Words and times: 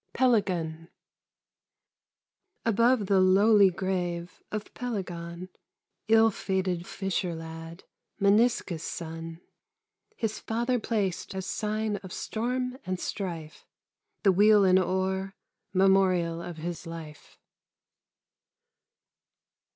PELAGON 0.13 0.89
Above 2.65 3.05
the 3.05 3.19
lowly 3.19 3.69
grave 3.69 4.41
of 4.51 4.73
Pelagon, 4.73 5.49
Ill 6.07 6.31
fated 6.31 6.87
fisher 6.87 7.35
lad, 7.35 7.83
Meniscus' 8.19 8.81
son, 8.81 9.41
His 10.17 10.39
father 10.39 10.79
placed 10.79 11.35
as 11.35 11.45
sign 11.45 11.97
of 11.97 12.11
storm 12.11 12.79
and 12.83 12.99
strife 12.99 13.67
The 14.23 14.31
weel 14.31 14.63
and 14.65 14.79
oar, 14.79 15.35
memorial 15.71 16.41
of 16.41 16.57
his 16.57 16.87
life. 16.87 17.37